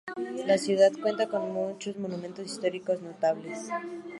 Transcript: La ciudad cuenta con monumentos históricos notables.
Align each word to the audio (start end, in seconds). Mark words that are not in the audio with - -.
La 0.47 0.57
ciudad 0.57 0.91
cuenta 0.99 1.29
con 1.29 1.53
monumentos 1.53 2.43
históricos 2.47 3.03
notables. 3.03 3.69